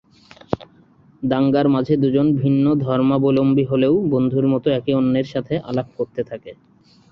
দাঙ্গার 1.23 1.67
মাঝে 1.67 1.93
দুজন 1.97 2.27
ভিন্ন 2.35 2.65
ধর্মাবলম্বী 2.85 3.65
হলেও 3.65 3.93
বন্ধুর 4.11 4.45
মত 4.47 4.65
একে 4.69 4.91
অন্যের 4.93 5.27
সাথে 5.33 5.53
আলাপ 5.69 5.87
করতে 5.97 6.21
থাকে। 6.23 6.51